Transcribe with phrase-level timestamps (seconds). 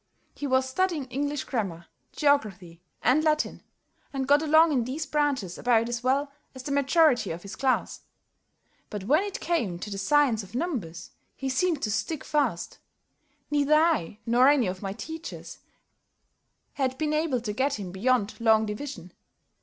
[0.33, 3.61] He was studying English grammar, geography, and Latin,
[4.11, 8.01] and got along in these branches about as well as the majority of his class.
[8.89, 12.79] But when it came to the science of numbers, he seemed to stick fast.
[13.51, 15.59] Neither I nor any of my teachers
[16.73, 19.13] had been able to get him beyond Long Division.